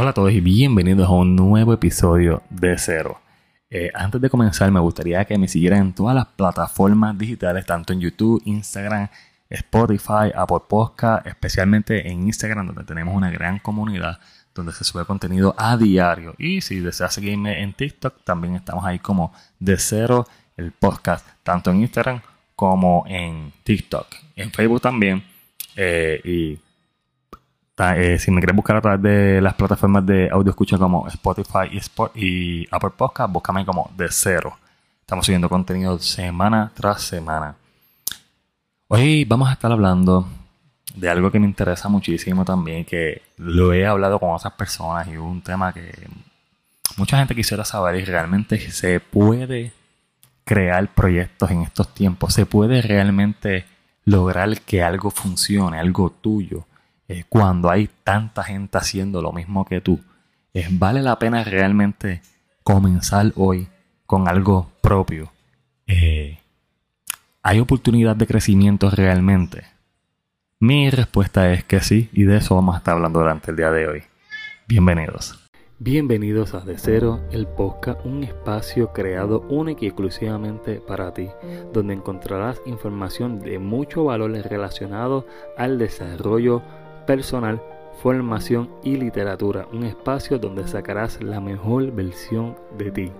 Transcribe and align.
Hola 0.00 0.10
a 0.10 0.14
todos 0.14 0.30
y 0.30 0.40
bienvenidos 0.40 1.08
a 1.08 1.10
un 1.10 1.34
nuevo 1.34 1.72
episodio 1.72 2.40
de 2.50 2.78
Cero. 2.78 3.20
Eh, 3.68 3.90
antes 3.92 4.20
de 4.20 4.30
comenzar, 4.30 4.70
me 4.70 4.78
gustaría 4.78 5.24
que 5.24 5.36
me 5.36 5.48
siguieran 5.48 5.80
en 5.80 5.92
todas 5.92 6.14
las 6.14 6.26
plataformas 6.26 7.18
digitales, 7.18 7.66
tanto 7.66 7.92
en 7.92 7.98
YouTube, 7.98 8.40
Instagram, 8.44 9.08
Spotify, 9.50 10.30
Apple 10.32 10.62
Podcast, 10.68 11.26
especialmente 11.26 12.08
en 12.08 12.22
Instagram, 12.28 12.68
donde 12.68 12.84
tenemos 12.84 13.12
una 13.12 13.28
gran 13.32 13.58
comunidad 13.58 14.20
donde 14.54 14.72
se 14.72 14.84
sube 14.84 15.04
contenido 15.04 15.52
a 15.58 15.76
diario. 15.76 16.36
Y 16.38 16.60
si 16.60 16.78
deseas 16.78 17.12
seguirme 17.12 17.60
en 17.60 17.72
TikTok, 17.72 18.22
también 18.22 18.54
estamos 18.54 18.84
ahí 18.84 19.00
como 19.00 19.32
de 19.58 19.78
cero 19.78 20.28
el 20.56 20.70
podcast, 20.70 21.26
tanto 21.42 21.72
en 21.72 21.80
Instagram 21.80 22.20
como 22.54 23.02
en 23.08 23.52
TikTok. 23.64 24.06
En 24.36 24.52
Facebook 24.52 24.80
también. 24.80 25.24
Eh, 25.74 26.20
y 26.22 26.67
eh, 27.80 28.18
si 28.18 28.30
me 28.30 28.40
quieres 28.40 28.56
buscar 28.56 28.76
a 28.76 28.80
través 28.80 29.02
de 29.02 29.40
las 29.40 29.54
plataformas 29.54 30.04
de 30.04 30.28
audio 30.30 30.50
escucha 30.50 30.76
como 30.78 31.06
Spotify 31.06 31.70
y, 32.14 32.66
Apple 32.70 32.90
Podcast, 32.96 33.32
búscame 33.32 33.64
como 33.64 33.90
de 33.96 34.08
cero. 34.10 34.56
Estamos 35.00 35.24
subiendo 35.24 35.48
contenido 35.48 35.98
semana 36.00 36.72
tras 36.74 37.02
semana. 37.02 37.54
Hoy 38.88 39.24
vamos 39.24 39.48
a 39.48 39.52
estar 39.52 39.70
hablando 39.70 40.26
de 40.94 41.08
algo 41.08 41.30
que 41.30 41.38
me 41.38 41.46
interesa 41.46 41.88
muchísimo 41.88 42.44
también, 42.44 42.84
que 42.84 43.22
lo 43.36 43.72
he 43.72 43.86
hablado 43.86 44.18
con 44.18 44.30
otras 44.30 44.54
personas 44.54 45.06
y 45.06 45.16
un 45.16 45.40
tema 45.40 45.72
que 45.72 46.08
mucha 46.96 47.18
gente 47.18 47.34
quisiera 47.34 47.64
saber 47.64 47.96
y 47.96 48.04
realmente 48.04 48.58
se 48.72 48.98
puede 48.98 49.72
crear 50.44 50.88
proyectos 50.94 51.50
en 51.52 51.62
estos 51.62 51.94
tiempos, 51.94 52.34
se 52.34 52.44
puede 52.44 52.82
realmente 52.82 53.66
lograr 54.04 54.62
que 54.62 54.82
algo 54.82 55.10
funcione, 55.10 55.78
algo 55.78 56.10
tuyo 56.10 56.64
cuando 57.28 57.70
hay 57.70 57.88
tanta 58.04 58.42
gente 58.42 58.78
haciendo 58.78 59.22
lo 59.22 59.32
mismo 59.32 59.64
que 59.64 59.80
tú. 59.80 60.00
vale 60.72 61.02
la 61.02 61.18
pena 61.18 61.44
realmente 61.44 62.22
comenzar 62.62 63.32
hoy 63.36 63.68
con 64.06 64.28
algo 64.28 64.70
propio. 64.82 65.30
Eh, 65.86 66.38
¿Hay 67.42 67.60
oportunidad 67.60 68.16
de 68.16 68.26
crecimiento 68.26 68.90
realmente? 68.90 69.64
Mi 70.60 70.90
respuesta 70.90 71.52
es 71.52 71.64
que 71.64 71.80
sí, 71.80 72.10
y 72.12 72.24
de 72.24 72.38
eso 72.38 72.54
vamos 72.56 72.74
a 72.74 72.78
estar 72.78 72.94
hablando 72.94 73.20
durante 73.20 73.52
el 73.52 73.56
día 73.56 73.70
de 73.70 73.88
hoy. 73.88 74.02
Bienvenidos. 74.66 75.38
Bienvenidos 75.78 76.54
a 76.54 76.60
De 76.60 76.76
Cero, 76.76 77.20
el 77.30 77.46
podcast, 77.46 78.04
un 78.04 78.24
espacio 78.24 78.92
creado 78.92 79.42
único 79.48 79.84
y 79.84 79.86
exclusivamente 79.86 80.80
para 80.80 81.14
ti, 81.14 81.28
donde 81.72 81.94
encontrarás 81.94 82.60
información 82.66 83.38
de 83.38 83.60
mucho 83.60 84.04
valor 84.04 84.32
relacionado 84.32 85.24
al 85.56 85.78
desarrollo 85.78 86.62
personal, 87.08 87.62
formación 88.02 88.68
y 88.84 88.96
literatura, 88.96 89.66
un 89.72 89.84
espacio 89.84 90.38
donde 90.38 90.68
sacarás 90.68 91.22
la 91.22 91.40
mejor 91.40 91.90
versión 91.90 92.54
de 92.76 92.90
ti. 92.90 93.12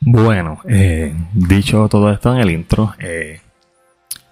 Bueno, 0.00 0.58
eh, 0.68 1.14
dicho 1.32 1.86
todo 1.88 2.10
esto 2.10 2.34
en 2.34 2.40
el 2.40 2.50
intro, 2.50 2.94
eh, 2.98 3.40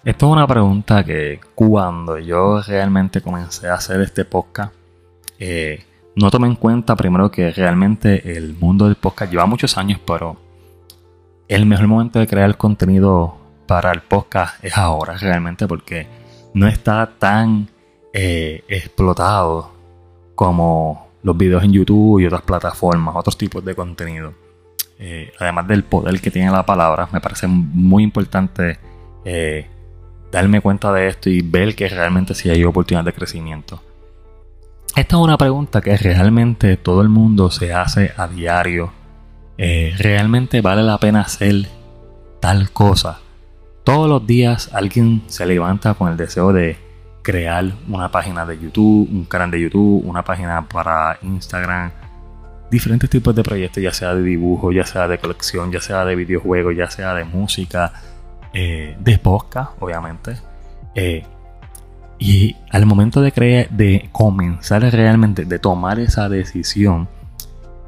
esto 0.03 0.25
es 0.25 0.31
una 0.33 0.45
pregunta 0.45 1.05
que 1.05 1.39
cuando 1.55 2.19
yo 2.19 2.61
realmente 2.61 3.21
comencé 3.21 3.69
a 3.69 3.75
hacer 3.75 4.01
este 4.01 4.25
podcast, 4.25 4.73
eh, 5.39 5.85
no 6.17 6.29
tomé 6.29 6.47
en 6.47 6.55
cuenta 6.55 6.97
primero 6.97 7.31
que 7.31 7.51
realmente 7.51 8.35
el 8.35 8.55
mundo 8.55 8.87
del 8.87 8.95
podcast 8.95 9.31
lleva 9.31 9.45
muchos 9.45 9.77
años, 9.77 10.01
pero 10.05 10.35
el 11.47 11.65
mejor 11.65 11.87
momento 11.87 12.19
de 12.19 12.27
crear 12.27 12.57
contenido 12.57 13.38
para 13.69 13.91
el 13.91 14.01
podcast 14.01 14.63
es 14.65 14.75
ahora 14.75 15.15
realmente 15.15 15.67
porque 15.67 16.07
no 16.55 16.67
está 16.67 17.07
tan 17.19 17.69
eh, 18.11 18.63
explotado 18.67 19.71
como 20.33 21.11
los 21.21 21.37
videos 21.37 21.63
en 21.63 21.73
YouTube 21.73 22.19
y 22.19 22.25
otras 22.25 22.41
plataformas, 22.41 23.15
otros 23.15 23.37
tipos 23.37 23.63
de 23.63 23.75
contenido. 23.75 24.33
Eh, 24.97 25.31
además 25.37 25.67
del 25.67 25.83
poder 25.83 26.19
que 26.19 26.31
tiene 26.31 26.49
la 26.49 26.65
palabra, 26.65 27.09
me 27.11 27.21
parece 27.21 27.45
muy 27.45 28.01
importante 28.01 28.79
eh, 29.23 29.67
darme 30.31 30.61
cuenta 30.61 30.91
de 30.91 31.07
esto 31.07 31.29
y 31.29 31.43
ver 31.43 31.75
que 31.75 31.87
realmente 31.89 32.33
sí 32.33 32.49
hay 32.49 32.63
oportunidad 32.63 33.05
de 33.05 33.13
crecimiento. 33.13 33.83
Esta 34.95 35.15
es 35.15 35.21
una 35.21 35.37
pregunta 35.37 35.79
que 35.81 35.95
realmente 35.95 36.75
todo 36.75 37.03
el 37.03 37.09
mundo 37.09 37.51
se 37.51 37.71
hace 37.71 38.13
a 38.17 38.27
diario. 38.27 38.91
¿Realmente 39.59 40.61
vale 40.61 40.81
la 40.81 40.97
pena 40.97 41.21
hacer 41.21 41.67
tal 42.39 42.71
cosa? 42.71 43.19
Todos 43.89 44.07
los 44.07 44.27
días 44.27 44.69
alguien 44.71 45.23
se 45.25 45.47
levanta 45.47 45.95
con 45.95 46.11
el 46.11 46.15
deseo 46.15 46.53
de 46.53 46.77
crear 47.23 47.65
una 47.87 48.11
página 48.11 48.45
de 48.45 48.59
YouTube, 48.59 49.09
un 49.11 49.25
canal 49.25 49.49
de 49.49 49.61
YouTube, 49.61 50.07
una 50.07 50.23
página 50.23 50.63
para 50.69 51.17
Instagram, 51.23 51.89
diferentes 52.69 53.09
tipos 53.09 53.33
de 53.33 53.41
proyectos, 53.41 53.81
ya 53.81 53.91
sea 53.91 54.13
de 54.13 54.21
dibujo, 54.21 54.71
ya 54.71 54.85
sea 54.85 55.07
de 55.07 55.17
colección, 55.17 55.71
ya 55.71 55.81
sea 55.81 56.05
de 56.05 56.15
videojuegos, 56.15 56.75
ya 56.77 56.87
sea 56.91 57.15
de 57.15 57.23
música, 57.23 57.91
eh, 58.53 58.95
de 58.99 59.17
podcast, 59.17 59.71
obviamente. 59.79 60.35
Eh, 60.93 61.23
y 62.19 62.55
al 62.69 62.85
momento 62.85 63.21
de 63.21 63.31
crear, 63.31 63.71
de 63.71 64.07
comenzar 64.11 64.83
realmente, 64.83 65.45
de 65.45 65.57
tomar 65.57 65.99
esa 65.99 66.29
decisión, 66.29 67.09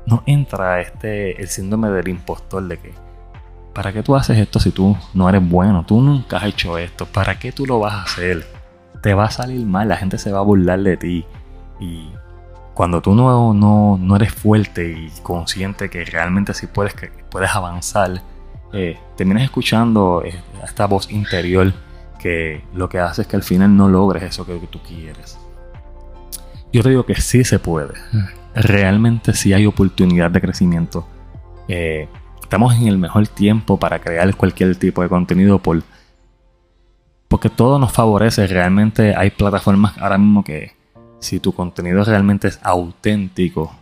no 0.08 0.24
entra 0.26 0.82
este 0.82 1.40
el 1.40 1.48
síndrome 1.48 1.92
del 1.92 2.08
impostor 2.08 2.68
de 2.68 2.80
que 2.80 3.11
¿Para 3.74 3.94
qué 3.94 4.04
tú 4.04 4.16
haces 4.16 4.38
esto 4.38 4.60
si 4.60 4.72
tú 4.72 4.98
no 5.14 5.30
eres 5.30 5.48
bueno? 5.48 5.86
Tú 5.86 6.02
nunca 6.02 6.38
has 6.38 6.46
hecho 6.46 6.78
esto. 6.78 7.06
¿Para 7.06 7.40
qué 7.40 7.52
tú 7.52 7.66
lo 7.66 7.80
vas 7.80 7.94
a 7.94 8.04
hacer? 8.04 8.46
Te 9.02 9.14
va 9.14 9.26
a 9.26 9.32
salir 9.32 9.66
mal, 9.66 9.88
la 9.88 9.98
gente 9.98 10.18
se 10.18 10.32
va 10.32 10.40
a 10.40 10.44
burlar 10.44 10.80
de 10.82 10.98
ti. 10.98 11.26
Y 11.80 12.12
cuando 12.74 13.02
tú 13.02 13.16
no, 13.16 13.54
no, 13.54 14.16
eres 14.16 14.34
fuerte 14.34 14.92
y 14.92 15.10
consciente 15.24 15.90
que 15.90 16.04
realmente 16.04 16.54
sí 16.54 16.68
puedes, 16.68 16.94
que 16.94 17.10
puedes 17.30 17.56
avanzar, 17.56 18.22
eh, 18.74 19.00
terminas 19.16 19.44
escuchando 19.44 20.22
eh, 20.24 20.42
esta 20.64 20.86
voz 20.86 21.12
interior 21.12 21.74
que 22.20 22.64
lo 22.74 22.88
que 22.88 23.00
hace 23.00 23.24
es 23.24 23.28
que 23.28 23.36
al 23.36 23.44
final 23.44 23.76
no 23.76 23.90
logres 23.90 24.24
eso 24.24 24.46
que, 24.46 24.56
tú 24.70 24.80
quieres. 24.82 25.40
Yo 26.72 26.84
te 26.84 26.90
digo 26.90 27.06
que 27.06 27.16
sí 27.16 27.44
se 27.44 27.58
puede. 27.60 27.94
Realmente 28.54 29.34
sí 29.34 29.54
hay 29.54 29.66
oportunidad 29.66 30.30
de 30.30 30.40
crecimiento. 30.40 31.08
Eh, 31.68 32.08
estamos 32.52 32.76
en 32.76 32.90
el 32.90 32.98
mejor 32.98 33.30
tiempo 33.30 33.78
para 33.78 34.00
crear 34.00 34.36
cualquier 34.36 34.76
tipo 34.76 35.02
de 35.02 35.08
contenido 35.08 35.60
por, 35.60 35.84
porque 37.30 37.50
todo 37.50 37.80
nos 37.80 37.94
favorece. 37.94 38.46
Realmente 38.46 39.16
hay 39.16 39.30
plataformas 39.30 39.98
ahora 39.98 40.18
mismo 40.18 40.44
que 40.44 40.76
si 41.20 41.40
tu 41.40 41.54
contenido 41.54 42.04
realmente 42.04 42.50
es 42.50 42.60
auténtico, 42.62 43.74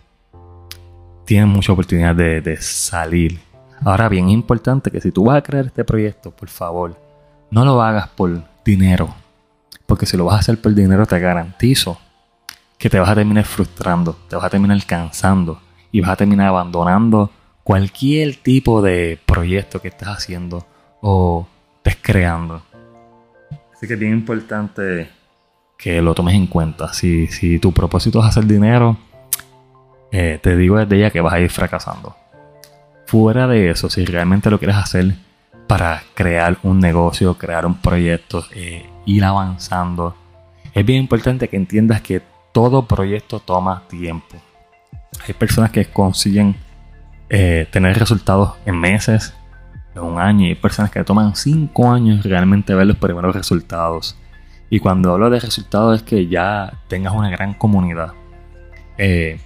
tienes 1.26 1.48
mucha 1.48 1.74
oportunidad 1.74 2.14
de, 2.14 2.58
salir. 2.62 3.40
Ahora 3.84 4.08
bien, 4.08 4.30
importante 4.30 4.92
que 4.92 5.02
si 5.02 5.12
tú 5.12 5.24
vas 5.24 5.38
a 5.38 5.42
crear 5.42 5.66
este 5.66 5.84
proyecto, 5.84 6.30
por 6.30 6.50
favor, 6.50 6.96
no 7.50 7.66
lo 7.66 7.82
hagas 7.82 8.08
por 8.10 8.44
dinero. 8.64 9.16
Porque 9.88 10.06
si 10.06 10.16
lo 10.16 10.26
vas 10.26 10.36
a 10.36 10.40
hacer 10.42 10.62
por 10.62 10.76
dinero, 10.76 11.08
te 11.08 11.20
garantizo 11.20 11.98
que 12.78 12.88
te 12.88 13.00
vas 13.00 13.10
a 13.10 13.16
terminar 13.16 13.46
frustrando, 13.46 14.16
te 14.30 14.36
vas 14.36 14.46
a 14.46 14.50
terminar 14.52 14.80
cansando 14.86 15.60
y 15.92 16.02
vas 16.02 16.12
a 16.12 16.18
terminar 16.18 16.50
abandonando 16.50 17.32
cualquier 17.70 18.36
tipo 18.38 18.82
de 18.82 19.20
proyecto 19.28 19.80
que 19.80 19.90
estés 19.90 20.08
haciendo 20.08 20.66
o 21.02 21.48
estés 21.78 22.02
creando. 22.02 22.64
Así 23.72 23.86
que 23.86 23.94
es 23.94 24.00
bien 24.00 24.14
importante 24.14 25.08
que 25.78 26.02
lo 26.02 26.16
tomes 26.16 26.34
en 26.34 26.48
cuenta. 26.48 26.92
Si, 26.94 27.28
si 27.28 27.60
tu 27.60 27.72
propósito 27.72 28.22
es 28.22 28.26
hacer 28.26 28.48
dinero, 28.48 28.98
eh, 30.12 30.40
te 30.42 30.58
digo 30.58 30.80
desde 30.80 31.00
ya 31.00 31.12
que 31.12 31.22
vas 31.22 31.34
a 31.36 31.42
ir 31.42 31.52
fracasando. 31.52 32.16
Fuera 33.06 33.46
de 33.46 33.70
eso, 33.70 33.88
si 33.88 34.04
realmente 34.04 34.50
lo 34.50 34.58
quieres 34.58 34.78
hacer 34.78 35.14
para 35.68 36.02
crear 36.16 36.58
un 36.64 36.80
negocio, 36.80 37.38
crear 37.38 37.68
un 37.68 37.76
proyecto, 37.76 38.46
eh, 38.56 38.90
ir 39.06 39.24
avanzando, 39.24 40.16
es 40.74 40.84
bien 40.84 41.02
importante 41.02 41.48
que 41.50 41.58
entiendas 41.58 42.02
que 42.02 42.20
todo 42.52 42.88
proyecto 42.88 43.40
toma 43.40 43.84
tiempo. 43.88 44.38
Hay 45.28 45.36
personas 45.36 45.70
que 45.70 45.86
consiguen 45.86 46.56
eh, 47.30 47.68
tener 47.72 47.98
resultados 47.98 48.56
en 48.66 48.80
meses, 48.80 49.34
en 49.96 50.02
un 50.02 50.20
año. 50.20 50.46
Y 50.46 50.50
hay 50.50 50.56
personas 50.56 50.92
que 50.92 51.04
toman 51.04 51.36
cinco 51.36 51.92
años 51.92 52.24
realmente 52.24 52.74
ver 52.74 52.88
los 52.88 52.98
primeros 52.98 53.36
resultados. 53.36 54.18
Y 54.70 54.80
cuando 54.80 55.14
hablo 55.14 55.30
de 55.30 55.40
resultados 55.40 55.98
es 55.98 56.04
que 56.04 56.28
ya 56.28 56.74
tengas 56.88 57.14
una 57.14 57.30
gran 57.30 57.54
comunidad. 57.54 58.14
Eh, 58.98 59.40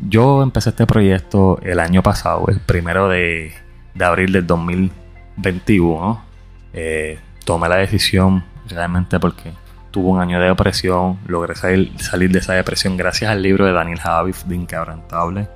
yo 0.00 0.42
empecé 0.42 0.70
este 0.70 0.86
proyecto 0.86 1.58
el 1.62 1.78
año 1.78 2.02
pasado, 2.02 2.46
el 2.48 2.60
primero 2.60 3.08
de, 3.08 3.52
abril 4.00 4.32
del 4.32 4.46
2021. 4.46 6.24
Eh, 6.72 7.18
tomé 7.44 7.68
la 7.68 7.76
decisión 7.76 8.44
realmente 8.68 9.20
porque 9.20 9.52
tuve 9.90 10.08
un 10.08 10.20
año 10.20 10.40
de 10.40 10.48
depresión, 10.48 11.18
logré 11.26 11.54
salir, 11.54 11.92
salir 12.00 12.30
de 12.30 12.38
esa 12.38 12.54
depresión 12.54 12.96
gracias 12.96 13.30
al 13.30 13.42
libro 13.42 13.66
de 13.66 13.72
Daniel 13.72 14.00
Javif 14.00 14.44
de 14.44 14.56
Inquebrantable, 14.56 15.48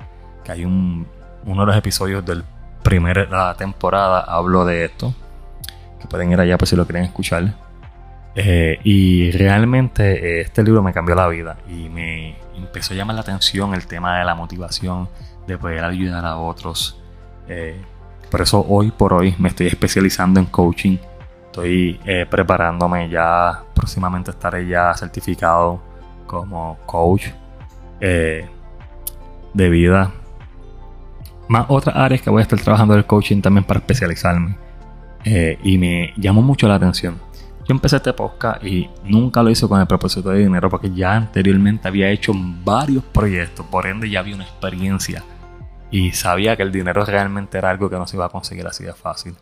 que 0.43 0.51
hay 0.51 0.65
un 0.65 1.07
uno 1.45 1.61
de 1.61 1.67
los 1.67 1.77
episodios 1.77 2.25
del 2.25 2.43
primer 2.83 3.29
la 3.29 3.55
temporada 3.55 4.21
hablo 4.21 4.65
de 4.65 4.85
esto. 4.85 5.13
Que 5.99 6.07
pueden 6.07 6.31
ir 6.31 6.39
allá 6.39 6.57
por 6.57 6.67
si 6.67 6.75
lo 6.75 6.85
quieren 6.85 7.03
escuchar. 7.03 7.53
Eh, 8.39 8.79
y 8.83 9.31
realmente 9.31 10.37
eh, 10.37 10.41
este 10.41 10.63
libro 10.63 10.83
me 10.83 10.93
cambió 10.93 11.15
la 11.15 11.27
vida 11.27 11.57
y 11.67 11.89
me 11.89 12.37
empezó 12.55 12.93
a 12.93 12.97
llamar 12.97 13.15
la 13.15 13.21
atención 13.21 13.73
el 13.73 13.87
tema 13.87 14.19
de 14.19 14.25
la 14.25 14.35
motivación, 14.35 15.09
de 15.47 15.57
poder 15.57 15.83
ayudar 15.83 16.23
a 16.23 16.37
otros. 16.37 17.01
Eh, 17.47 17.81
por 18.29 18.41
eso 18.41 18.63
hoy 18.69 18.91
por 18.91 19.13
hoy 19.13 19.33
me 19.39 19.49
estoy 19.49 19.65
especializando 19.65 20.39
en 20.39 20.45
coaching. 20.45 20.97
Estoy 21.47 21.99
preparándome 22.29 23.09
ya, 23.09 23.63
próximamente 23.73 24.29
estaré 24.29 24.67
ya 24.67 24.93
certificado 24.93 25.81
como 26.27 26.77
coach 26.85 27.29
de 27.99 28.47
vida. 29.55 30.11
Más 31.49 31.65
otras 31.69 31.95
áreas 31.95 32.21
que 32.21 32.29
voy 32.29 32.39
a 32.39 32.43
estar 32.43 32.59
trabajando 32.59 32.95
el 32.95 33.05
coaching 33.05 33.41
también 33.41 33.63
para 33.63 33.79
especializarme. 33.79 34.57
y 35.63 35.77
me 35.77 36.13
llamó 36.17 36.41
mucho 36.41 36.67
la 36.67 36.75
atención 36.75 37.27
yo 37.67 37.73
empecé 37.73 37.97
este 37.97 38.13
podcast 38.13 38.63
y 38.63 38.89
nunca 39.03 39.43
lo 39.43 39.49
hice 39.49 39.67
con 39.67 39.81
el 39.81 39.87
propósito 39.87 40.29
de 40.29 40.39
dinero 40.39 40.69
porque 40.69 40.89
ya 40.89 41.15
anteriormente 41.15 41.85
había 41.85 42.09
hecho 42.09 42.31
varios 42.63 43.03
proyectos, 43.03 43.65
por 43.65 43.87
ende 43.87 44.09
ya 44.09 44.21
había 44.21 44.35
una 44.35 44.45
experiencia 44.45 45.21
y 45.91 46.13
sabía 46.13 46.55
que 46.55 46.63
el 46.63 46.71
dinero 46.71 47.03
realmente 47.03 47.57
era 47.57 47.69
algo 47.69 47.89
que 47.89 47.97
no 47.97 48.07
se 48.07 48.15
iba 48.15 48.25
a 48.25 48.29
conseguir 48.29 48.65
así 48.65 48.85
de 48.85 48.93
fácil. 48.93 49.35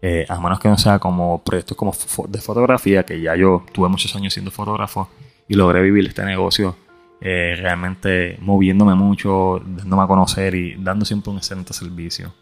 Eh, 0.00 0.24
a 0.28 0.38
menos 0.38 0.60
que 0.60 0.68
no 0.68 0.78
sea 0.78 1.00
como 1.00 1.42
proyectos 1.42 1.76
como 1.76 1.92
de 2.28 2.40
fotografía, 2.40 3.04
que 3.04 3.20
ya 3.20 3.34
yo 3.34 3.64
tuve 3.72 3.88
muchos 3.88 4.14
años 4.14 4.34
siendo 4.34 4.52
fotógrafo 4.52 5.08
y 5.48 5.54
logré 5.54 5.82
vivir 5.82 6.06
este 6.06 6.24
negocio 6.24 6.76
eh, 7.24 7.56
realmente 7.56 8.38
moviéndome 8.40 8.94
mucho, 8.94 9.60
dándome 9.64 10.02
a 10.04 10.06
conocer 10.06 10.54
y 10.54 10.76
dando 10.76 11.04
siempre 11.04 11.32
un 11.32 11.38
excelente 11.38 11.72
servicio. 11.72 12.32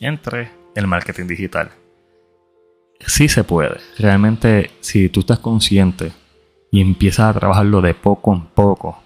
Entre 0.00 0.50
el 0.74 0.86
marketing 0.86 1.26
digital 1.26 1.70
sí 3.06 3.28
se 3.28 3.44
puede. 3.44 3.78
Realmente, 3.98 4.70
si 4.80 5.08
tú 5.08 5.20
estás 5.20 5.38
consciente 5.38 6.12
y 6.70 6.80
empiezas 6.80 7.34
a 7.34 7.38
trabajarlo 7.38 7.80
de 7.80 7.94
poco 7.94 8.32
en 8.32 8.42
poco, 8.46 9.02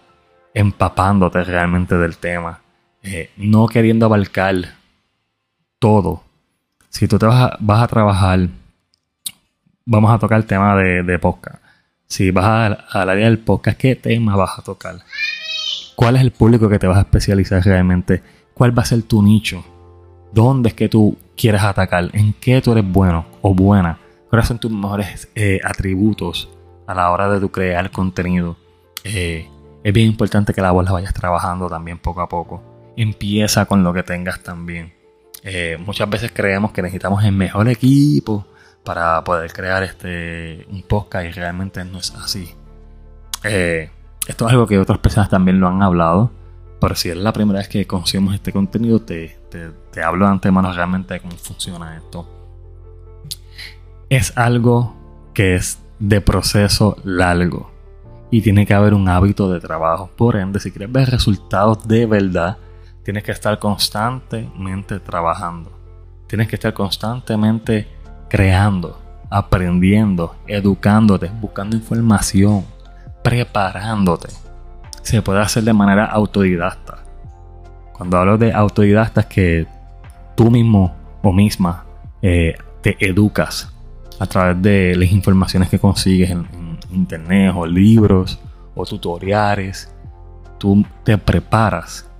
empapándote 0.52 1.44
realmente 1.44 1.96
del 1.96 2.16
tema, 2.18 2.60
eh, 3.02 3.30
no 3.36 3.66
queriendo 3.66 4.06
abarcar 4.06 4.76
todo. 5.78 6.22
Si 6.88 7.08
tú 7.08 7.18
te 7.18 7.26
vas 7.26 7.82
a, 7.82 7.86
trabajar, 7.88 8.48
vamos 9.84 10.12
a 10.12 10.18
tocar 10.18 10.38
el 10.38 10.46
tema 10.46 10.76
de, 10.76 11.02
de 11.02 11.18
podcast. 11.18 11.62
Si 12.06 12.30
vas 12.30 12.76
al 12.90 13.08
área 13.08 13.26
del 13.26 13.38
podcast, 13.38 13.78
¿qué 13.78 13.96
tema 13.96 14.36
vas 14.36 14.58
a 14.58 14.62
tocar? 14.62 14.96
¿Cuál 15.96 16.16
es 16.16 16.22
el 16.22 16.32
público 16.32 16.68
que 16.68 16.78
te 16.78 16.86
vas 16.86 16.98
a 16.98 17.02
especializar 17.02 17.64
realmente? 17.64 18.22
¿Cuál 18.52 18.76
va 18.76 18.82
a 18.82 18.86
ser 18.86 19.02
tu 19.02 19.22
nicho? 19.22 19.64
¿Dónde 20.32 20.68
es 20.68 20.74
que 20.74 20.88
tú 20.88 21.16
quieres 21.36 21.62
atacar? 21.62 22.10
¿En 22.12 22.34
qué 22.34 22.60
tú 22.60 22.72
eres 22.72 22.84
bueno 22.86 23.26
o 23.40 23.54
buena? 23.54 23.98
¿Cuáles 24.28 24.46
son 24.46 24.58
tus 24.58 24.70
mejores 24.70 25.28
eh, 25.34 25.60
atributos 25.64 26.50
a 26.86 26.94
la 26.94 27.10
hora 27.10 27.30
de 27.30 27.40
tu 27.40 27.50
crear 27.50 27.90
contenido? 27.90 28.56
Eh, 29.02 29.48
es 29.82 29.92
bien 29.92 30.08
importante 30.08 30.52
que 30.52 30.60
la 30.60 30.72
voz 30.72 30.84
la 30.84 30.92
vayas 30.92 31.14
trabajando 31.14 31.68
también 31.68 31.98
poco 31.98 32.20
a 32.20 32.28
poco. 32.28 32.62
Empieza 32.96 33.64
con 33.64 33.82
lo 33.82 33.92
que 33.94 34.02
tengas 34.02 34.42
también. 34.42 34.92
Eh, 35.42 35.78
muchas 35.84 36.08
veces 36.08 36.32
creemos 36.32 36.72
que 36.72 36.82
necesitamos 36.82 37.24
el 37.24 37.32
mejor 37.32 37.68
equipo 37.68 38.46
para 38.84 39.24
poder 39.24 39.52
crear 39.52 39.82
este 39.82 40.66
un 40.70 40.82
podcast 40.82 41.26
y 41.26 41.32
realmente 41.32 41.84
no 41.84 41.98
es 41.98 42.14
así. 42.14 42.54
esto 43.42 44.46
es 44.46 44.52
algo 44.52 44.66
que 44.66 44.78
otras 44.78 44.98
personas 44.98 45.28
también 45.28 45.60
lo 45.60 45.68
han 45.68 45.82
hablado 45.82 46.30
pero 46.84 46.96
si 46.96 47.08
es 47.08 47.16
la 47.16 47.32
primera 47.32 47.60
vez 47.60 47.68
que 47.68 47.86
consumimos 47.86 48.34
este 48.34 48.52
contenido, 48.52 49.00
te, 49.00 49.38
te, 49.90 50.02
hablo 50.02 50.26
de 50.26 50.32
antemano 50.32 50.70
realmente 50.70 51.14
de 51.14 51.20
cómo 51.20 51.34
funciona 51.34 51.96
esto. 51.96 52.28
Es 54.10 54.36
algo 54.36 54.94
que 55.32 55.54
es 55.54 55.78
de 55.98 56.20
proceso 56.20 56.98
largo 57.02 57.70
y 58.30 58.42
tiene 58.42 58.66
que 58.66 58.74
haber 58.74 58.92
un 58.92 59.08
hábito 59.08 59.50
de 59.50 59.60
trabajo. 59.60 60.10
Por 60.14 60.36
ende, 60.36 60.60
si 60.60 60.70
quieres 60.70 60.92
ver 60.92 61.08
resultados 61.08 61.88
de 61.88 62.04
verdad, 62.04 62.58
tienes 63.02 63.22
que 63.22 63.32
estar 63.32 63.58
constantemente 63.58 65.00
trabajando. 65.00 65.72
Tienes 66.26 66.48
que 66.48 66.56
estar 66.56 66.74
constantemente 66.74 67.88
creando, 68.34 69.00
aprendiendo, 69.30 70.34
educándote, 70.48 71.30
buscando 71.40 71.76
información, 71.76 72.64
preparándote 73.22 74.26
se 75.02 75.22
puede 75.22 75.40
hacer 75.40 75.62
de 75.62 75.72
manera 75.72 76.06
autodidacta. 76.06 76.98
Cuando 77.92 78.18
hablo 78.18 78.38
de 78.38 78.52
autodidacta 78.52 79.20
es 79.20 79.26
que 79.26 79.66
tú 80.34 80.50
mismo 80.50 80.96
o 81.22 81.32
misma 81.32 81.84
eh, 82.22 82.56
te 82.80 82.96
educas 82.98 83.72
a 84.18 84.26
través 84.26 84.60
de 84.60 84.96
las 84.96 85.12
informaciones 85.12 85.68
que 85.68 85.78
consigues 85.78 86.30
en, 86.30 86.48
internet 86.90 87.52
o 87.54 87.64
libros 87.66 88.40
o 88.74 88.84
tutoriales. 88.84 89.94
Tú 90.58 90.84
te 91.04 91.18
preparas 91.18 92.10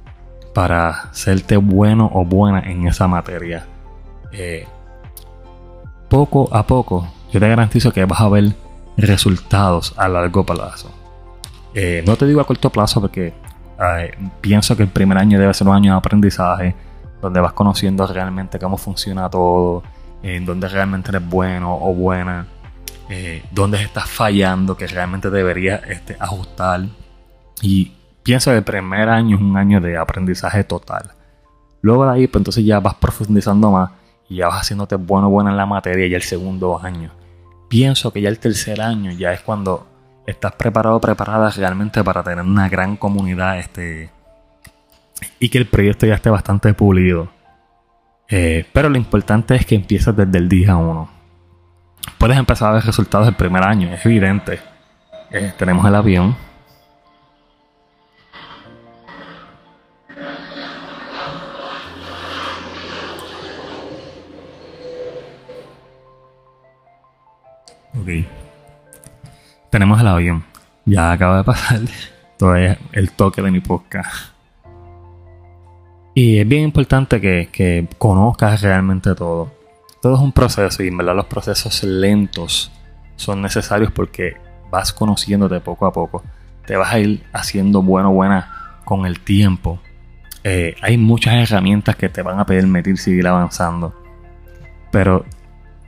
para 0.55 1.13
serte 1.13 1.57
bueno 1.57 2.09
o 2.15 2.25
buena 2.25 2.61
en 2.61 2.87
esa 2.87 3.09
materia. 3.09 3.67
Eh, 4.31 4.65
poco 6.09 6.49
a 6.55 6.67
poco, 6.67 7.09
yo 7.33 7.41
te 7.41 7.49
garantizo 7.49 7.93
que 7.93 8.05
vas 8.05 8.21
a 8.21 8.29
ver 8.29 8.55
resultados 8.97 9.95
a 9.97 10.09
largo 10.09 10.45
plazo. 10.45 10.91
Eh, 11.75 12.05
no 12.07 12.17
te 12.17 12.27
digo 12.27 12.41
a 12.41 12.47
corto 12.47 12.71
plazo 12.71 13.01
porque 13.01 13.35
pienso 14.41 14.77
que 14.77 14.85
el 14.85 14.89
primer 14.89 15.19
año 15.19 15.39
debe 15.39 15.53
ser 15.53 15.67
un 15.67 15.75
año 15.75 15.93
de 15.93 15.99
aprendizaje, 15.99 16.75
donde 17.21 17.41
vas 17.41 17.53
conociendo 17.53 18.07
realmente 18.07 18.59
cómo 18.59 18.77
funciona 18.77 19.29
todo, 19.29 19.83
en 20.23 20.47
donde 20.47 20.69
realmente 20.69 21.11
eres 21.11 21.29
bueno 21.29 21.77
o 21.77 21.93
buena, 21.93 22.47
eh, 23.09 23.43
dónde 23.51 23.83
estás 23.83 24.09
fallando, 24.09 24.77
que 24.77 24.87
realmente 24.87 25.31
deberías 25.31 25.83
este, 25.89 26.17
ajustar. 26.21 26.83
Y 27.63 27.93
pienso 28.23 28.51
que 28.51 28.59
el 28.59 28.65
primer 28.65 29.09
año 29.09 29.37
es 29.37 29.43
un 29.43 29.57
año 29.57 29.81
de 29.81 29.97
aprendizaje 29.97 30.65
total. 30.65 31.13
Luego 31.83 32.07
de 32.07 32.13
ahí, 32.13 32.27
pues 32.27 32.41
entonces 32.41 32.65
ya 32.65 32.81
vas 32.81 32.95
profundizando 32.95 33.71
más 33.71 33.91
y 34.29 34.37
ya 34.37 34.49
vas 34.49 34.63
haciéndote 34.63 34.97
bueno 34.97 35.29
o 35.29 35.31
buena 35.31 35.51
en 35.51 35.57
la 35.57 35.67
materia 35.67 36.07
ya 36.07 36.17
el 36.17 36.23
segundo 36.23 36.81
año. 36.83 37.11
Pienso 37.69 38.13
que 38.13 38.21
ya 38.21 38.29
el 38.29 38.39
tercer 38.39 38.81
año 38.81 39.11
ya 39.13 39.33
es 39.33 39.41
cuando 39.41 39.87
estás 40.27 40.53
preparado 40.53 41.01
preparada 41.01 41.51
realmente 41.51 42.03
para 42.03 42.23
tener 42.23 42.45
una 42.45 42.69
gran 42.69 42.97
comunidad 42.97 43.59
este, 43.59 44.11
y 45.39 45.49
que 45.49 45.59
el 45.59 45.67
proyecto 45.67 46.07
ya 46.07 46.15
esté 46.15 46.31
bastante 46.31 46.73
pulido. 46.75 47.29
Eh, 48.29 48.67
pero 48.73 48.89
lo 48.89 48.97
importante 48.97 49.55
es 49.55 49.67
que 49.67 49.75
empieces 49.75 50.17
desde 50.17 50.39
el 50.39 50.49
día 50.49 50.77
1. 50.77 51.11
Puedes 52.19 52.39
empezar 52.39 52.71
a 52.71 52.73
ver 52.73 52.85
resultados 52.85 53.27
del 53.27 53.37
primer 53.37 53.63
año, 53.63 53.93
es 53.93 54.05
evidente. 54.07 54.61
Eh, 55.31 55.53
tenemos 55.59 55.87
el 55.87 55.95
avión. 55.95 56.37
Ok 68.01 68.25
tenemos 69.75 70.01
el 70.01 70.07
avión. 70.07 70.45
Ya 70.85 71.11
acaba 71.11 71.39
de 71.39 71.43
pasar 71.43 71.81
todavía 72.39 72.79
el 72.93 73.11
toque 73.11 73.43
de 73.43 73.51
mi 73.51 73.59
podcast. 73.59 74.33
Y 76.15 76.39
es 76.39 76.47
bien 76.47 76.63
importante 76.63 77.21
que, 77.21 77.89
conozcas 77.99 78.63
realmente 78.63 79.17
todo. 79.17 79.51
Todo 80.01 80.15
es 80.15 80.21
un 80.21 80.31
proceso 80.31 80.81
y 80.85 80.87
en 80.87 80.97
verdad 80.97 81.17
los 81.17 81.27
procesos 81.27 81.83
lentos 81.83 82.71
son 83.17 83.43
necesarios 83.43 83.91
porque 83.91 84.35
vas 84.71 84.93
conociéndote 84.93 85.59
poco 85.59 85.87
a 85.87 85.93
poco. 85.93 86.23
Te 86.67 86.77
vas 86.77 86.93
a 86.95 87.01
ir 87.01 87.25
haciendo 87.33 87.83
bueno 87.83 88.13
buena 88.13 88.79
con 88.85 89.07
el 89.07 89.19
tiempo. 89.19 89.81
Eh, 90.45 90.77
hay 90.83 90.99
muchas 90.99 91.35
herramientas 91.35 91.97
que 91.97 92.09
te 92.09 92.23
van 92.23 92.39
a 92.39 92.47
permitir 92.47 92.97
seguir 92.97 93.27
avanzando. 93.27 93.93
Pero 94.93 95.25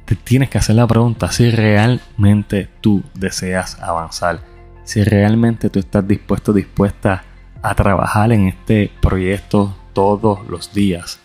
te 0.06 0.14
tienes 0.14 0.48
que 0.48 0.58
hacer 0.58 0.76
la 0.76 0.86
pregunta 0.86 1.32
si 1.32 1.50
realmente 1.50 2.68
tú 2.80 3.02
deseas 3.14 3.82
avanzar, 3.82 4.40
si 4.84 5.02
realmente 5.02 5.68
tú 5.68 5.80
estás 5.80 6.06
dispuesto, 6.06 6.52
dispuesta 6.52 7.24
a 7.60 7.74
trabajar 7.74 8.30
en 8.32 8.46
este 8.46 8.92
proyecto 9.02 9.76
todos 9.92 10.46
los 10.48 10.72
días. 10.72 11.18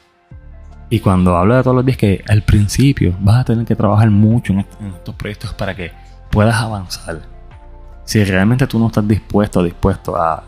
Y 0.90 1.00
cuando 1.00 1.38
hablo 1.38 1.56
de 1.56 1.64
todos 1.64 1.76
los 1.76 1.86
días, 1.86 1.98
que 1.98 2.24
al 2.28 2.42
principio 2.42 3.16
vas 3.20 3.42
a 3.42 3.46
tener 3.46 3.66
que 3.66 3.76
trabajar 3.76 4.10
mucho 4.10 4.52
en, 4.52 4.60
estos 4.60 5.16
proyectos 5.16 5.54
para 5.54 5.76
que 5.76 5.92
puedas 6.32 6.56
avanzar. 6.56 7.22
Si 8.04 8.24
realmente 8.24 8.66
tú 8.66 8.80
no 8.80 8.88
estás 8.88 9.08
dispuesto, 9.08 9.64
dispuesto 9.64 10.18
a 10.18 10.44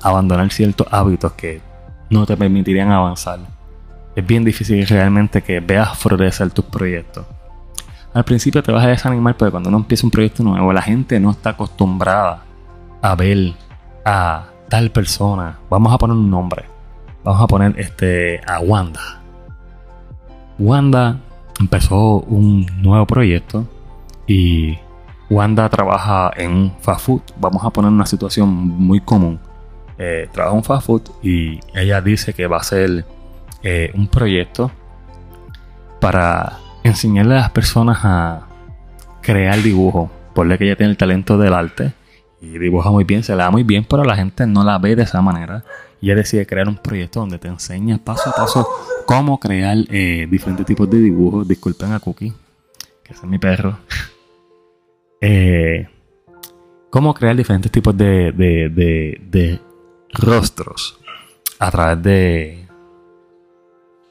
abandonar 0.00 0.50
ciertos 0.52 0.86
hábitos 0.92 1.32
que 1.32 1.60
no 2.08 2.24
te 2.24 2.36
permitirían 2.36 2.92
avanzar, 2.92 3.40
es 4.14 4.24
bien 4.24 4.44
difícil 4.44 4.86
realmente 4.86 5.42
que 5.42 5.58
veas 5.58 5.98
florecer 5.98 6.50
tus 6.52 6.64
proyectos 6.64 7.26
al 8.14 8.24
principio 8.24 8.62
te 8.62 8.72
vas 8.72 8.84
a 8.84 8.88
desanimar 8.88 9.36
porque 9.36 9.50
cuando 9.50 9.68
uno 9.68 9.78
empieza 9.78 10.06
un 10.06 10.10
proyecto 10.10 10.42
nuevo, 10.42 10.72
la 10.72 10.82
gente 10.82 11.20
no 11.20 11.30
está 11.30 11.50
acostumbrada 11.50 12.42
a 13.02 13.14
ver 13.14 13.52
a 14.04 14.46
tal 14.68 14.90
persona. 14.90 15.58
Vamos 15.70 15.92
a 15.92 15.98
poner 15.98 16.16
un 16.16 16.30
nombre. 16.30 16.64
Vamos 17.24 17.42
a 17.42 17.46
poner 17.46 17.78
este 17.78 18.40
a 18.46 18.60
Wanda. 18.60 19.20
Wanda 20.58 21.20
empezó 21.60 22.20
un 22.20 22.66
nuevo 22.82 23.06
proyecto 23.06 23.66
y 24.26 24.78
Wanda 25.30 25.68
trabaja 25.68 26.30
en 26.36 26.52
un 26.52 26.72
fast 26.80 27.06
food. 27.06 27.22
Vamos 27.36 27.64
a 27.64 27.70
poner 27.70 27.90
una 27.90 28.06
situación 28.06 28.48
muy 28.48 29.00
común. 29.00 29.38
Eh, 29.98 30.28
trabaja 30.32 30.52
en 30.52 30.58
un 30.58 30.64
fast 30.64 30.86
food 30.86 31.02
y 31.22 31.60
ella 31.74 32.00
dice 32.00 32.32
que 32.32 32.46
va 32.46 32.56
a 32.56 32.60
hacer 32.60 33.04
eh, 33.62 33.92
un 33.94 34.08
proyecto 34.08 34.70
para 36.00 36.58
enseñarle 36.82 37.34
a 37.34 37.40
las 37.40 37.50
personas 37.50 37.98
a 38.02 38.46
crear 39.22 39.60
dibujo. 39.62 40.10
Por 40.34 40.56
que 40.56 40.64
ella 40.64 40.76
tiene 40.76 40.92
el 40.92 40.96
talento 40.96 41.36
del 41.36 41.52
arte 41.52 41.92
y 42.40 42.58
dibuja 42.58 42.90
muy 42.90 43.04
bien, 43.04 43.24
se 43.24 43.32
le 43.32 43.42
da 43.42 43.50
muy 43.50 43.64
bien, 43.64 43.84
pero 43.88 44.04
la 44.04 44.14
gente 44.14 44.46
no 44.46 44.62
la 44.62 44.78
ve 44.78 44.94
de 44.94 45.02
esa 45.02 45.20
manera. 45.20 45.64
Y 46.00 46.06
ella 46.06 46.16
decide 46.16 46.46
crear 46.46 46.68
un 46.68 46.76
proyecto 46.76 47.20
donde 47.20 47.38
te 47.38 47.48
enseña 47.48 47.98
paso 47.98 48.30
a 48.30 48.32
paso 48.32 48.68
cómo 49.04 49.40
crear 49.40 49.76
eh, 49.90 50.28
diferentes 50.30 50.64
tipos 50.64 50.88
de 50.88 50.98
dibujos. 50.98 51.48
Disculpen 51.48 51.92
a 51.92 51.98
Cookie, 51.98 52.32
que 53.02 53.12
es 53.12 53.24
mi 53.24 53.38
perro. 53.38 53.78
Eh, 55.20 55.88
cómo 56.90 57.12
crear 57.12 57.34
diferentes 57.34 57.72
tipos 57.72 57.96
de, 57.96 58.30
de, 58.32 59.60
rostros 60.12 61.00
a 61.58 61.72
través 61.72 62.02
de 62.04 62.68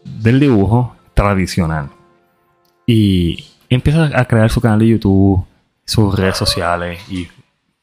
del 0.03 0.39
dibujo 0.41 0.95
tradicional. 1.13 1.89
Y 2.89 3.45
empieza 3.69 4.09
a 4.17 4.25
crear 4.25 4.49
su 4.49 4.61
canal 4.61 4.79
de 4.79 4.87
YouTube, 4.87 5.45
sus 5.85 6.15
redes 6.15 6.37
sociales 6.37 6.99
y 7.09 7.27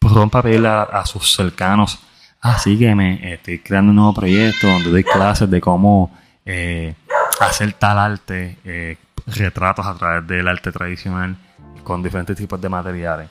rompa 0.00 0.40
a 0.40 0.82
a, 0.82 1.06
sus 1.06 1.32
cercanos, 1.32 1.98
ah, 2.40 2.58
sígueme, 2.58 3.34
estoy 3.34 3.58
creando 3.58 3.90
un 3.90 3.96
nuevo 3.96 4.14
proyecto 4.14 4.66
donde 4.66 4.90
doy 4.90 5.04
clases 5.04 5.50
de 5.50 5.60
cómo 5.60 6.10
eh, 6.44 6.94
hacer 7.40 7.74
tal 7.74 7.98
arte, 7.98 8.58
eh, 8.64 8.96
retratos 9.26 9.86
a 9.86 9.94
través 9.94 10.26
del 10.26 10.48
arte 10.48 10.72
tradicional 10.72 11.36
con 11.82 12.02
diferentes 12.02 12.36
tipos 12.36 12.60
de 12.60 12.68
materiales. 12.68 13.28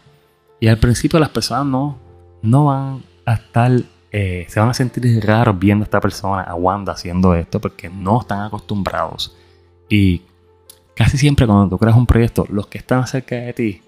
Y 0.59 0.67
al 0.67 0.77
principio 0.77 1.19
las 1.19 1.29
personas 1.29 1.65
no, 1.65 1.97
no 2.43 2.65
van 2.65 3.03
a 3.25 3.33
estar, 3.33 3.71
eh, 4.11 4.45
se 4.47 4.59
van 4.59 4.69
a 4.69 4.73
sentir 4.73 5.25
raros 5.25 5.57
viendo 5.57 5.83
a 5.83 5.85
esta 5.85 5.99
persona, 5.99 6.43
a 6.43 6.53
Wanda, 6.53 6.93
haciendo 6.93 7.33
esto, 7.33 7.59
porque 7.59 7.89
no 7.89 8.21
están 8.21 8.41
acostumbrados. 8.41 9.35
Y 9.89 10.21
casi 10.95 11.17
siempre 11.17 11.45
cuando 11.45 11.69
tú 11.69 11.77
creas 11.77 11.97
un 11.97 12.05
proyecto, 12.05 12.45
los 12.49 12.67
que 12.67 12.77
están 12.77 13.07
cerca 13.07 13.35
de 13.35 13.53
ti, 13.53 13.81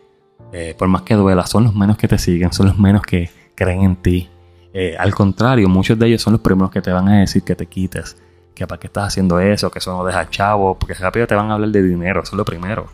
eh, 0.52 0.76
por 0.78 0.88
más 0.88 1.04
que 1.04 1.16
duela, 1.16 1.46
son 1.46 1.66
los 1.66 1.76
menos 1.76 1.98
que 1.98 2.08
te 2.08 2.18
siguen, 2.18 2.54
son 2.54 2.68
los 2.68 2.78
menos 2.78 3.02
que 3.02 3.30
creen 3.56 3.84
en 3.84 3.96
ti. 3.96 4.30
Eh, 4.74 4.96
al 4.98 5.16
contrario, 5.16 5.70
muchos 5.70 5.98
de 5.98 6.08
ellos 6.08 6.22
son 6.22 6.34
los 6.34 6.42
primeros 6.42 6.70
que 6.70 6.82
te 6.82 6.92
van 6.92 7.08
a 7.08 7.20
decir 7.22 7.44
que 7.44 7.56
te 7.56 7.66
quites, 7.66 8.18
que 8.54 8.68
para 8.68 8.80
qué 8.80 8.88
estás 8.88 9.08
haciendo 9.08 9.40
eso, 9.40 9.72
que 9.72 9.80
eso 9.80 9.96
no 9.96 10.04
deja 10.04 10.30
chavo, 10.30 10.78
porque 10.78 10.94
rápido 10.96 11.28
te 11.28 11.36
van 11.36 11.50
a 11.50 11.54
hablar 11.54 11.70
de 11.70 11.82
dinero, 11.82 12.22
eso 12.22 12.32
es 12.34 12.38
lo 12.38 12.46
primero. 12.46 12.88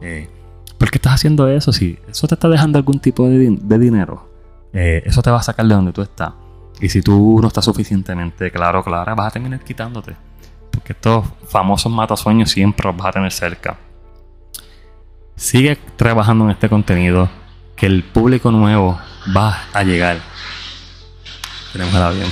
Eh, 0.00 0.28
¿Por 0.78 0.90
qué 0.90 0.98
estás 0.98 1.14
haciendo 1.14 1.48
eso? 1.48 1.72
Si 1.72 1.98
eso 2.08 2.26
te 2.28 2.34
está 2.34 2.48
dejando 2.48 2.78
algún 2.78 3.00
tipo 3.00 3.28
de, 3.28 3.78
dinero, 3.78 4.28
eh, 4.72 5.02
eso 5.04 5.22
te 5.22 5.30
va 5.30 5.38
a 5.38 5.42
sacar 5.42 5.66
de 5.66 5.74
donde 5.74 5.92
tú 5.92 6.02
estás. 6.02 6.32
Y 6.80 6.88
si 6.88 7.02
tú 7.02 7.38
no 7.40 7.48
estás 7.48 7.64
suficientemente 7.64 8.50
claro, 8.52 8.84
clara, 8.84 9.14
vas 9.14 9.28
a 9.28 9.30
terminar 9.32 9.60
quitándote. 9.60 10.16
Porque 10.78 10.92
estos 10.92 11.26
famosos 11.48 11.90
matasueños 11.90 12.52
siempre 12.52 12.86
los 12.86 12.96
vas 12.96 13.08
a 13.08 13.12
tener 13.12 13.32
cerca. 13.32 13.76
Sigue 15.34 15.74
trabajando 15.96 16.44
en 16.44 16.52
este 16.52 16.68
contenido, 16.68 17.28
que 17.74 17.86
el 17.86 18.04
público 18.04 18.52
nuevo 18.52 18.96
va 19.36 19.58
a 19.72 19.82
llegar. 19.82 20.18
Tenemos 21.72 21.92
el 21.92 22.02
avión. 22.02 22.28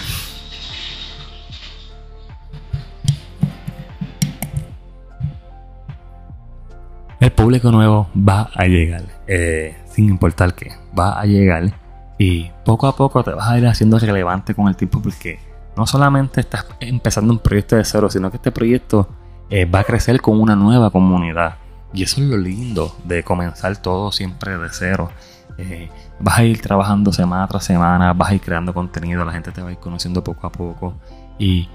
el 7.18 7.32
público 7.32 7.72
nuevo 7.72 8.08
va 8.16 8.50
a 8.54 8.66
llegar, 8.66 9.02
eh, 9.26 9.76
sin 9.86 10.08
importar 10.08 10.54
qué, 10.54 10.70
va 10.96 11.18
a 11.18 11.24
llegar 11.24 11.72
y 12.18 12.52
poco 12.64 12.86
a 12.86 12.94
poco 12.94 13.24
te 13.24 13.32
vas 13.32 13.48
a 13.48 13.58
ir 13.58 13.66
haciendo 13.66 13.98
relevante 13.98 14.54
con 14.54 14.68
el 14.68 14.76
tiempo 14.76 15.02
porque 15.02 15.40
no 15.76 15.86
solamente 15.86 16.40
estás 16.40 16.66
empezando 16.80 17.32
un 17.32 17.38
proyecto 17.38 17.76
de 17.76 17.84
cero, 17.84 18.08
sino 18.10 18.30
que 18.30 18.36
este 18.36 18.52
proyecto 18.52 19.08
eh, 19.50 19.64
va 19.64 19.80
a 19.80 19.84
crecer 19.84 20.20
con 20.20 20.40
una 20.40 20.56
nueva 20.56 20.90
comunidad. 20.90 21.56
Y 21.92 22.02
eso 22.02 22.20
es 22.20 22.26
lo 22.26 22.36
lindo 22.36 22.94
de 23.04 23.22
comenzar 23.22 23.76
todo 23.76 24.10
siempre 24.10 24.58
de 24.58 24.68
cero. 24.70 25.10
Eh, 25.58 25.88
vas 26.20 26.38
a 26.38 26.44
ir 26.44 26.60
trabajando 26.60 27.12
semana 27.12 27.46
tras 27.46 27.64
semana, 27.64 28.12
vas 28.12 28.30
a 28.30 28.34
ir 28.34 28.40
creando 28.40 28.74
contenido, 28.74 29.24
la 29.24 29.32
gente 29.32 29.52
te 29.52 29.62
va 29.62 29.68
a 29.68 29.72
ir 29.72 29.78
conociendo 29.78 30.22
poco 30.22 30.46
a 30.46 30.52
poco 30.52 30.94
y 31.38 31.68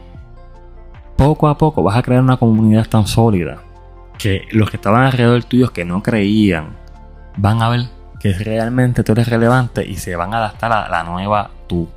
poco 1.16 1.48
a 1.48 1.58
poco 1.58 1.84
vas 1.84 1.98
a 1.98 2.02
crear 2.02 2.22
una 2.22 2.38
comunidad 2.38 2.88
tan 2.88 3.08
sólida 3.08 3.62
que 4.18 4.48
los 4.52 4.70
que 4.70 4.78
estaban 4.78 5.04
alrededor 5.04 5.44
tuyo 5.44 5.74
que 5.74 5.86
no 5.86 6.04
creían 6.04 6.78
van 7.38 7.62
a 7.62 7.70
ver 7.70 7.90
que 8.20 8.34
realmente 8.34 9.04
tú 9.04 9.14
eres 9.14 9.28
relevante 9.28 9.84
y 9.84 9.96
se 9.96 10.16
van 10.16 10.34
a 10.34 10.38
adaptar 10.38 10.72
a 10.72 10.90
la 10.90 11.04
nueva 11.04 11.50
tú, 11.68 11.90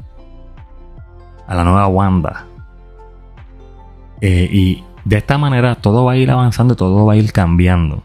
a 1.47 1.55
la 1.55 1.65
nueva 1.65 1.87
Wanda. 1.89 2.47
Eh, 4.21 4.49
y 4.51 4.85
de 5.05 5.19
esta 5.19 5.39
manera 5.39 5.75
todo 5.75 6.05
va 6.05 6.13
a 6.13 6.17
ir 6.17 6.31
avanzando, 6.31 6.77
todo 6.77 7.05
va 7.05 7.15
a 7.15 7.17
ir 7.17 7.33
cambiando. 7.33 8.05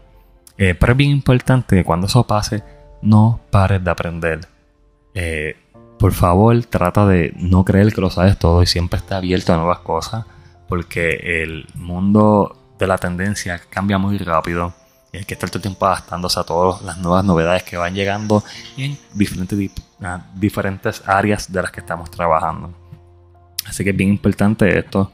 Eh, 0.58 0.74
pero 0.74 0.92
es 0.92 0.98
bien 0.98 1.10
importante 1.10 1.76
que 1.76 1.84
cuando 1.84 2.06
eso 2.06 2.26
pase, 2.26 2.62
no 3.02 3.40
pares 3.50 3.82
de 3.82 3.90
aprender. 3.90 4.40
Eh, 5.14 5.56
por 5.98 6.12
favor, 6.12 6.62
trata 6.64 7.06
de 7.06 7.32
no 7.36 7.64
creer 7.64 7.92
que 7.92 8.00
lo 8.00 8.10
sabes 8.10 8.38
todo 8.38 8.62
y 8.62 8.66
siempre 8.66 8.98
esté 8.98 9.14
abierto 9.14 9.52
a 9.52 9.56
nuevas 9.56 9.80
cosas, 9.80 10.24
porque 10.68 11.42
el 11.42 11.66
mundo 11.74 12.56
de 12.78 12.86
la 12.86 12.98
tendencia 12.98 13.60
cambia 13.70 13.98
muy 13.98 14.18
rápido 14.18 14.72
y 15.12 15.18
hay 15.18 15.24
que 15.24 15.34
estar 15.34 15.50
todo 15.50 15.58
el 15.58 15.62
tiempo 15.62 15.86
adaptándose 15.86 16.38
a 16.40 16.44
todas 16.44 16.82
las 16.82 16.98
nuevas 16.98 17.24
novedades 17.24 17.62
que 17.64 17.76
van 17.76 17.94
llegando 17.94 18.42
en 18.76 18.96
diferentes, 19.14 19.58
diferentes 20.34 21.02
áreas 21.06 21.52
de 21.52 21.62
las 21.62 21.70
que 21.70 21.80
estamos 21.80 22.10
trabajando. 22.10 22.79
Así 23.66 23.84
que 23.84 23.90
es 23.90 23.96
bien 23.96 24.10
importante 24.10 24.78
esto. 24.78 25.12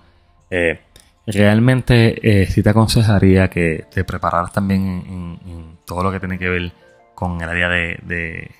Eh, 0.50 0.80
realmente 1.26 2.42
eh, 2.42 2.46
sí 2.46 2.62
te 2.62 2.70
aconsejaría 2.70 3.48
que 3.48 3.86
te 3.90 4.04
prepararas 4.04 4.52
también 4.52 5.38
en, 5.46 5.76
todo 5.84 6.02
lo 6.02 6.10
que 6.10 6.18
tiene 6.18 6.38
que 6.38 6.48
ver 6.48 6.72
con 7.14 7.40
el 7.40 7.48
área 7.48 7.68
de, 7.68 8.50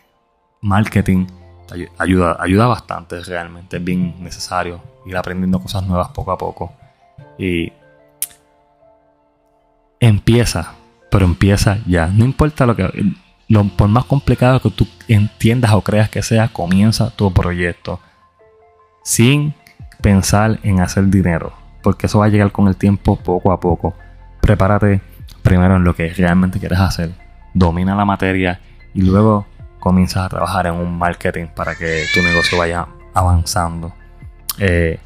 marketing. 0.61 1.27
Ayuda, 1.99 2.37
ayuda 2.39 2.67
bastante 2.67 3.21
realmente, 3.25 3.79
es 3.79 3.85
bien 3.85 4.15
necesario 4.21 4.81
ir 5.05 5.17
aprendiendo 5.17 5.61
cosas 5.61 5.85
nuevas 5.85 6.09
poco 6.11 6.31
a 6.31 6.39
poco. 6.39 6.73
Y 7.39 7.73
empieza, 9.99 10.75
pero 11.11 11.25
empieza 11.25 11.79
ya. 11.87 12.07
No 12.07 12.25
importa 12.25 12.67
lo 12.67 12.77
que, 12.77 12.89
lo, 13.49 13.65
por 13.65 13.89
más 13.89 14.05
complicado 14.05 14.61
que 14.61 14.71
tú 14.71 14.87
entiendas 15.09 15.73
o 15.73 15.83
creas 15.83 16.09
que 16.09 16.23
sea, 16.23 16.49
comienza 16.49 17.11
tu 17.11 17.33
proyecto 17.33 18.01
sin 19.03 19.55
pensar 20.07 20.61
en 20.63 20.79
hacer 20.79 21.07
dinero, 21.07 21.53
porque 21.83 22.07
eso 22.07 22.21
va 22.21 22.27
a 22.27 22.29
llegar 22.29 22.53
con 22.53 22.69
el 22.69 22.77
tiempo 22.77 23.17
poco 23.17 23.51
a 23.51 23.59
poco. 23.59 23.93
Prepárate 24.41 25.01
primero 25.43 25.75
en 25.75 25.83
lo 25.83 25.97
que 25.97 26.15
realmente 26.15 26.61
quieres 26.61 26.79
hacer, 26.79 27.11
domina 27.55 27.97
la 27.97 28.05
materia 28.05 28.61
y 28.95 29.03
luego 29.03 29.49
comienzas 29.81 30.25
a 30.25 30.29
trabajar 30.29 30.69
en 30.69 30.75
un 30.75 30.97
marketing 30.97 31.47
para 31.47 31.75
que 31.75 32.05
tu 32.15 32.23
negocio 32.23 32.57
vaya 32.57 32.87
avanzando. 33.15 33.95
Eh, 34.61 35.01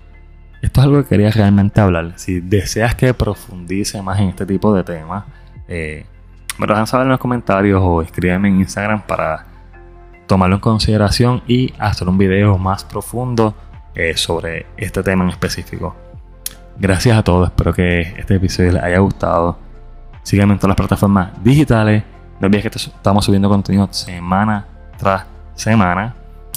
esto 0.61 0.81
es 0.83 0.85
algo 0.87 1.03
que 1.03 1.09
quería 1.09 1.31
realmente 1.31 1.81
hablar. 1.81 2.13
Si 2.17 2.41
deseas 2.41 2.95
que 2.95 3.15
profundice 3.15 4.03
más 4.03 4.21
en 4.21 4.29
este 4.29 4.45
tipo 4.45 4.75
de 4.75 4.85
temas, 4.85 5.25
eh, 5.67 6.05
me 6.59 6.67
lo 6.67 6.75
dejan 6.75 6.87
saber 6.87 7.07
en 7.07 7.13
los 7.13 7.21
comentarios 7.21 7.81
o 7.83 8.03
escríbeme 8.03 8.49
en 8.49 8.57
Instagram 8.57 9.01
para 9.07 9.47
tomarlo 10.27 10.57
en 10.57 10.61
consideración 10.61 11.43
y 11.47 11.73
hacer 11.79 12.07
un 12.07 12.19
video 12.19 12.59
más 12.59 12.85
profundo 12.85 13.55
eh, 14.01 14.17
sobre 14.17 14.67
este 14.77 15.03
tema 15.03 15.25
en 15.25 15.31
específico. 15.31 15.95
Gracias 16.79 17.19
a 17.19 17.23
todos, 17.23 17.49
espero 17.49 17.75
que 17.75 18.01
este 18.01 18.37
episodio 18.37 18.73
les 18.73 18.83
haya 18.83 18.99
gustado. 19.01 19.59
Síganme 20.23 20.55
en 20.55 20.59
todas 20.59 20.71
las 20.71 20.77
plataformas 20.77 21.45
digitales. 21.45 22.03
No 22.41 22.47
olvides 22.47 22.71
que 22.71 22.79
estamos 22.79 23.25
subiendo 23.25 23.51
contenido 23.51 23.89
semana 23.93 24.67
tras 24.97 25.27
semana. 25.55 26.15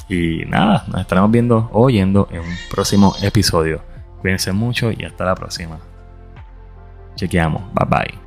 Y 0.07 0.45
nada, 0.47 0.85
nos 0.87 1.01
estaremos 1.01 1.31
viendo 1.31 1.69
o 1.73 1.83
oyendo 1.83 2.29
en 2.31 2.39
un 2.39 2.55
próximo 2.69 3.15
episodio. 3.21 3.81
Cuídense 4.21 4.53
mucho 4.53 4.91
y 4.91 5.03
hasta 5.03 5.25
la 5.25 5.35
próxima. 5.35 5.79
Chequeamos. 7.15 7.61
Bye 7.73 7.87
bye. 7.89 8.22